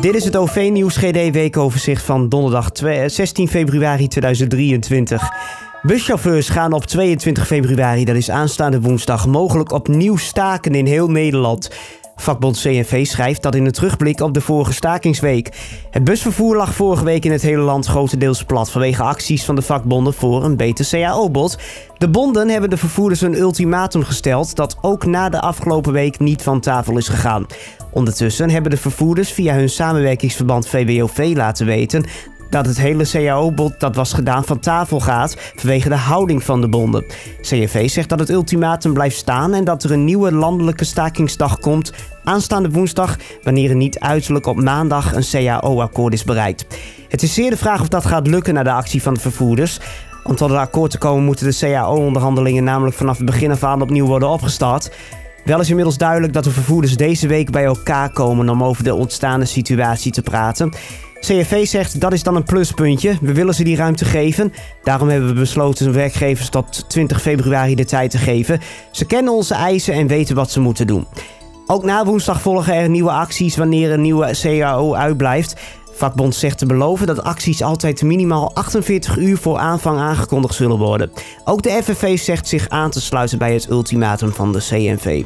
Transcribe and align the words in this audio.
Dit 0.00 0.14
is 0.14 0.24
het 0.24 0.36
OV-nieuws 0.36 0.96
GD 0.96 1.30
weekoverzicht 1.30 2.04
van 2.04 2.28
donderdag 2.28 2.70
16 3.06 3.48
februari 3.48 4.08
2023. 4.08 5.22
Buschauffeurs 5.82 6.48
gaan 6.48 6.72
op 6.72 6.84
22 6.84 7.46
februari, 7.46 8.04
dat 8.04 8.16
is 8.16 8.30
aanstaande 8.30 8.80
woensdag, 8.80 9.26
mogelijk 9.26 9.72
opnieuw 9.72 10.16
staken 10.16 10.74
in 10.74 10.86
heel 10.86 11.10
Nederland. 11.10 11.70
Vakbond 12.20 12.60
CNV 12.60 13.06
schrijft 13.06 13.42
dat 13.42 13.54
in 13.54 13.66
een 13.66 13.72
terugblik 13.72 14.20
op 14.20 14.34
de 14.34 14.40
vorige 14.40 14.72
stakingsweek. 14.72 15.50
Het 15.90 16.04
busvervoer 16.04 16.56
lag 16.56 16.74
vorige 16.74 17.04
week 17.04 17.24
in 17.24 17.32
het 17.32 17.42
hele 17.42 17.62
land 17.62 17.86
grotendeels 17.86 18.44
plat 18.44 18.70
vanwege 18.70 19.02
acties 19.02 19.44
van 19.44 19.54
de 19.54 19.62
vakbonden 19.62 20.14
voor 20.14 20.44
een 20.44 20.56
beter 20.56 20.88
CAO-bod. 20.90 21.58
De 21.98 22.08
bonden 22.08 22.48
hebben 22.48 22.70
de 22.70 22.76
vervoerders 22.76 23.20
een 23.20 23.38
ultimatum 23.38 24.04
gesteld 24.04 24.56
dat 24.56 24.76
ook 24.80 25.06
na 25.06 25.28
de 25.28 25.40
afgelopen 25.40 25.92
week 25.92 26.18
niet 26.18 26.42
van 26.42 26.60
tafel 26.60 26.96
is 26.96 27.08
gegaan. 27.08 27.46
Ondertussen 27.90 28.50
hebben 28.50 28.70
de 28.70 28.76
vervoerders 28.76 29.32
via 29.32 29.54
hun 29.54 29.68
samenwerkingsverband 29.68 30.68
VWOV 30.68 31.32
laten 31.36 31.66
weten 31.66 32.04
dat 32.50 32.66
het 32.66 32.78
hele 32.78 33.04
CAO-bod 33.10 33.80
dat 33.80 33.96
was 33.96 34.12
gedaan 34.12 34.44
van 34.44 34.58
tafel 34.58 35.00
gaat 35.00 35.36
vanwege 35.56 35.88
de 35.88 35.96
houding 35.96 36.42
van 36.44 36.60
de 36.60 36.68
bonden. 36.68 37.04
CNV 37.40 37.90
zegt 37.90 38.08
dat 38.08 38.18
het 38.18 38.30
ultimatum 38.30 38.92
blijft 38.92 39.16
staan 39.16 39.54
en 39.54 39.64
dat 39.64 39.82
er 39.82 39.92
een 39.92 40.04
nieuwe 40.04 40.32
landelijke 40.32 40.84
stakingsdag 40.84 41.58
komt 41.58 41.92
aanstaande 42.24 42.70
woensdag 42.70 43.16
wanneer 43.42 43.70
er 43.70 43.76
niet 43.76 43.98
uiterlijk 43.98 44.46
op 44.46 44.62
maandag 44.62 45.14
een 45.14 45.24
CAO-akkoord 45.30 46.12
is 46.12 46.24
bereikt. 46.24 46.66
Het 47.08 47.22
is 47.22 47.34
zeer 47.34 47.50
de 47.50 47.56
vraag 47.56 47.80
of 47.80 47.88
dat 47.88 48.06
gaat 48.06 48.26
lukken 48.26 48.54
na 48.54 48.62
de 48.62 48.72
actie 48.72 49.02
van 49.02 49.14
de 49.14 49.20
vervoerders. 49.20 49.80
Om 50.24 50.36
tot 50.36 50.50
een 50.50 50.56
akkoord 50.56 50.90
te 50.90 50.98
komen 50.98 51.24
moeten 51.24 51.50
de 51.50 51.56
CAO-onderhandelingen 51.58 52.64
namelijk 52.64 52.96
vanaf 52.96 53.16
het 53.16 53.26
begin 53.26 53.50
af 53.50 53.64
aan 53.64 53.82
opnieuw 53.82 54.06
worden 54.06 54.28
opgestart. 54.28 54.90
Wel 55.44 55.60
is 55.60 55.68
inmiddels 55.68 55.98
duidelijk 55.98 56.32
dat 56.32 56.44
de 56.44 56.50
vervoerders 56.50 56.96
deze 56.96 57.26
week 57.26 57.50
bij 57.50 57.64
elkaar 57.64 58.12
komen 58.12 58.48
om 58.48 58.64
over 58.64 58.84
de 58.84 58.94
ontstaande 58.94 59.44
situatie 59.44 60.12
te 60.12 60.22
praten. 60.22 60.72
CFV 61.20 61.66
zegt 61.66 62.00
dat 62.00 62.12
is 62.12 62.22
dan 62.22 62.36
een 62.36 62.44
pluspuntje. 62.44 63.18
We 63.20 63.32
willen 63.32 63.54
ze 63.54 63.64
die 63.64 63.76
ruimte 63.76 64.04
geven. 64.04 64.52
Daarom 64.82 65.08
hebben 65.08 65.28
we 65.28 65.40
besloten 65.40 65.92
werkgevers 65.92 66.48
tot 66.48 66.88
20 66.88 67.20
februari 67.20 67.74
de 67.74 67.84
tijd 67.84 68.10
te 68.10 68.18
geven. 68.18 68.60
Ze 68.90 69.06
kennen 69.06 69.32
onze 69.32 69.54
eisen 69.54 69.94
en 69.94 70.06
weten 70.06 70.34
wat 70.34 70.50
ze 70.50 70.60
moeten 70.60 70.86
doen. 70.86 71.06
Ook 71.66 71.84
na 71.84 72.04
woensdag 72.04 72.40
volgen 72.40 72.74
er 72.74 72.88
nieuwe 72.88 73.10
acties 73.10 73.56
wanneer 73.56 73.92
een 73.92 74.00
nieuwe 74.00 74.30
CAO 74.40 74.94
uitblijft. 74.94 75.60
Vakbond 76.00 76.34
zegt 76.34 76.58
te 76.58 76.66
beloven 76.66 77.06
dat 77.06 77.22
acties 77.22 77.62
altijd 77.62 78.02
minimaal 78.02 78.50
48 78.54 79.16
uur 79.16 79.36
voor 79.36 79.58
aanvang 79.58 79.98
aangekondigd 79.98 80.54
zullen 80.54 80.78
worden. 80.78 81.10
Ook 81.44 81.62
de 81.62 81.80
FNV 81.82 82.18
zegt 82.18 82.48
zich 82.48 82.68
aan 82.68 82.90
te 82.90 83.00
sluiten 83.00 83.38
bij 83.38 83.52
het 83.52 83.70
ultimatum 83.70 84.32
van 84.32 84.52
de 84.52 84.58
CNV. 84.58 85.24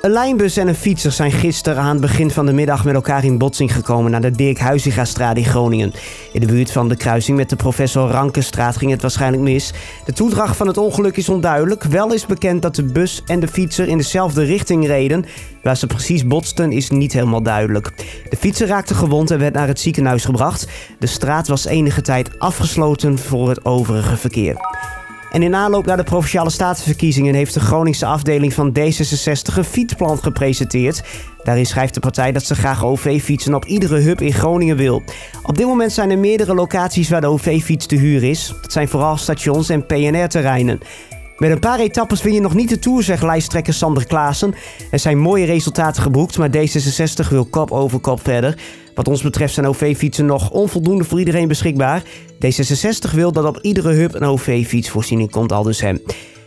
Een 0.00 0.10
lijnbus 0.10 0.56
en 0.56 0.68
een 0.68 0.74
fietser 0.74 1.12
zijn 1.12 1.32
gisteren 1.32 1.82
aan 1.82 1.90
het 1.90 2.00
begin 2.00 2.30
van 2.30 2.46
de 2.46 2.52
middag 2.52 2.84
met 2.84 2.94
elkaar 2.94 3.24
in 3.24 3.38
botsing 3.38 3.74
gekomen 3.74 4.10
naar 4.10 4.20
de 4.20 4.30
Dirk 4.30 4.58
Huizingastraat 4.58 5.36
in 5.36 5.44
Groningen. 5.44 5.92
In 6.32 6.40
de 6.40 6.46
buurt 6.46 6.72
van 6.72 6.88
de 6.88 6.96
kruising 6.96 7.36
met 7.36 7.50
de 7.50 7.56
Professor 7.56 8.10
Rankenstraat 8.10 8.76
ging 8.76 8.90
het 8.90 9.00
waarschijnlijk 9.02 9.42
mis. 9.42 9.72
De 10.04 10.12
toedracht 10.12 10.56
van 10.56 10.66
het 10.66 10.78
ongeluk 10.78 11.16
is 11.16 11.28
onduidelijk. 11.28 11.82
Wel 11.82 12.12
is 12.12 12.26
bekend 12.26 12.62
dat 12.62 12.74
de 12.74 12.84
bus 12.84 13.22
en 13.26 13.40
de 13.40 13.48
fietser 13.48 13.88
in 13.88 13.96
dezelfde 13.96 14.44
richting 14.44 14.86
reden. 14.86 15.24
Waar 15.62 15.76
ze 15.76 15.86
precies 15.86 16.26
botsten 16.26 16.72
is 16.72 16.90
niet 16.90 17.12
helemaal 17.12 17.42
duidelijk. 17.42 17.92
De 18.28 18.36
fietser 18.36 18.66
raakte 18.66 18.94
gewond 18.94 19.30
en 19.30 19.38
werd 19.38 19.54
naar 19.54 19.68
het 19.68 19.80
ziekenhuis 19.80 20.24
gebracht. 20.24 20.66
De 20.98 21.06
straat 21.06 21.48
was 21.48 21.64
enige 21.64 22.02
tijd 22.02 22.38
afgesloten 22.38 23.18
voor 23.18 23.48
het 23.48 23.64
overige 23.64 24.16
verkeer. 24.16 24.56
En 25.30 25.42
in 25.42 25.54
aanloop 25.54 25.86
naar 25.86 25.96
de 25.96 26.02
Provinciale 26.02 26.50
Statenverkiezingen 26.50 27.34
heeft 27.34 27.54
de 27.54 27.60
Groningse 27.60 28.06
afdeling 28.06 28.54
van 28.54 28.76
D66 28.78 29.56
een 29.56 29.64
fietsplan 29.64 30.18
gepresenteerd. 30.18 31.02
Daarin 31.42 31.66
schrijft 31.66 31.94
de 31.94 32.00
partij 32.00 32.32
dat 32.32 32.44
ze 32.44 32.54
graag 32.54 32.84
OV-fietsen 32.84 33.54
op 33.54 33.64
iedere 33.64 34.00
hub 34.00 34.20
in 34.20 34.32
Groningen 34.32 34.76
wil. 34.76 35.02
Op 35.42 35.56
dit 35.56 35.66
moment 35.66 35.92
zijn 35.92 36.10
er 36.10 36.18
meerdere 36.18 36.54
locaties 36.54 37.08
waar 37.08 37.20
de 37.20 37.26
OV-fiets 37.26 37.86
te 37.86 37.96
huur 37.96 38.22
is. 38.22 38.54
Dat 38.62 38.72
zijn 38.72 38.88
vooral 38.88 39.16
stations 39.16 39.68
en 39.68 39.86
PNR-terreinen. 39.86 40.80
Met 41.40 41.50
een 41.50 41.58
paar 41.58 41.78
etappes 41.78 42.22
win 42.22 42.32
je 42.32 42.40
nog 42.40 42.54
niet 42.54 42.68
de 42.68 42.78
Tour, 42.78 43.02
zegt 43.02 43.22
lijsttrekker 43.22 43.74
Sander 43.74 44.06
Klaassen. 44.06 44.54
Er 44.90 44.98
zijn 44.98 45.18
mooie 45.18 45.44
resultaten 45.44 46.02
geboekt, 46.02 46.38
maar 46.38 46.50
D66 46.56 47.28
wil 47.28 47.44
kop 47.44 47.70
over 47.70 47.98
kop 47.98 48.20
verder. 48.22 48.58
Wat 49.00 49.08
ons 49.08 49.22
betreft 49.22 49.54
zijn 49.54 49.66
OV-fietsen 49.66 50.26
nog 50.26 50.50
onvoldoende 50.50 51.04
voor 51.04 51.18
iedereen 51.18 51.48
beschikbaar. 51.48 52.02
D66 52.34 53.14
wil 53.14 53.32
dat 53.32 53.44
op 53.44 53.58
iedere 53.60 53.92
hub 53.92 54.14
een 54.14 54.24
OV-fietsvoorziening 54.24 55.30
komt, 55.30 55.52
al 55.52 55.62
dus 55.62 55.80
hem. 55.80 56.00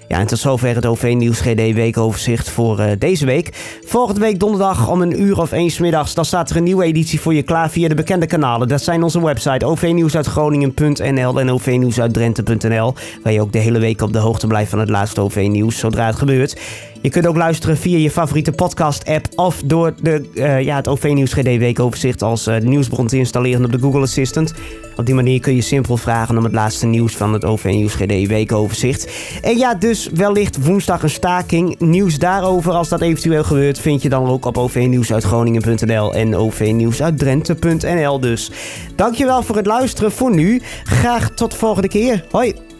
Ja, 0.08 0.20
en 0.20 0.28
tot 0.28 0.40
zover 0.40 0.76
het 0.76 0.86
OV-nieuws 0.86 1.40
GD 1.40 1.74
weekoverzicht 1.74 2.50
voor 2.50 2.80
uh, 2.80 2.86
deze 3.00 3.26
week. 3.26 3.50
Volgende 3.86 4.20
week 4.20 4.40
donderdag 4.40 4.90
om 4.90 5.02
een 5.02 5.22
uur 5.22 5.40
of 5.40 5.52
eens 5.52 5.78
middags... 5.78 6.14
dan 6.14 6.26
staat 6.26 6.50
er 6.50 6.56
een 6.56 6.64
nieuwe 6.64 6.84
editie 6.84 7.20
voor 7.20 7.34
je 7.34 7.44
klaar 7.44 7.70
via 7.70 7.88
de 7.88 7.96
bekende 7.96 8.26
kanalen. 8.26 8.68
Dat 8.68 8.82
zijn 8.82 9.04
onze 9.04 9.24
website 9.26 9.66
ovnieuwsuitgroningen.nl 9.66 11.40
en 11.40 11.52
ovnieuwsuitdrenthe.nl... 11.52 12.94
waar 13.24 13.34
je 13.34 13.42
ook 13.42 13.52
de 13.52 13.60
hele 13.60 13.80
week 13.80 14.02
op 14.02 14.14
de 14.14 14.20
hoogte 14.20 14.48
blijft 14.48 14.70
van 14.70 14.80
het 14.80 14.90
laatste 14.90 15.22
OV-nieuws, 15.22 15.78
zodra 15.78 16.06
het 16.06 16.16
gebeurt. 16.16 16.58
Je 17.04 17.10
kunt 17.10 17.28
ook 17.28 17.36
luisteren 17.36 17.78
via 17.78 17.98
je 17.98 18.12
favoriete 18.12 18.52
podcast-app 18.52 19.28
of 19.36 19.62
door 19.66 19.94
de, 20.02 20.30
uh, 20.34 20.62
ja, 20.62 20.76
het 20.76 20.88
OV-nieuws 20.88 21.34
GD 21.34 21.44
weekoverzicht 21.44 22.22
als 22.22 22.48
uh, 22.48 22.58
nieuwsbron 22.58 23.08
te 23.08 23.18
installeren 23.18 23.66
op 23.66 23.72
de 23.72 23.80
Google 23.80 24.02
Assistant. 24.02 24.54
Op 24.96 25.06
die 25.06 25.16
manier 25.16 25.40
kun 25.40 25.56
je 25.56 25.62
simpel 25.62 25.98
vragen 25.98 26.38
om 26.38 26.44
het 26.44 26.54
laatste 26.54 26.86
nieuws 26.86 27.16
van 27.16 27.34
het 27.34 27.46
OV-nieuws 27.46 27.94
GD 27.94 28.28
weekoverzicht. 28.28 29.12
En 29.42 29.58
ja, 29.58 29.76
dus 29.76 30.10
wellicht 30.14 30.66
woensdag 30.66 31.04
een 31.04 31.10
staking. 31.10 31.80
Nieuws 31.80 32.18
daarover, 32.18 32.72
als 32.72 32.90
dat 32.90 33.02
eventueel 33.02 33.44
gebeurt, 33.44 33.80
vind 33.80 34.02
je 34.02 34.10
dan 34.10 34.28
ook 34.28 34.46
op 34.46 34.58
ovnieuwsuitgroningen.nl 34.58 36.14
en 36.14 36.36
ovnieuwsuitdrenthe.nl 36.36 38.20
dus. 38.20 38.52
Dankjewel 38.96 39.44
voor 39.44 39.56
het 39.56 39.66
luisteren 39.66 40.12
voor 40.12 40.36
nu. 40.36 40.62
Graag 40.84 41.30
tot 41.30 41.52
de 41.52 41.58
volgende 41.58 41.88
keer. 41.88 42.26
Hoi! 42.32 42.73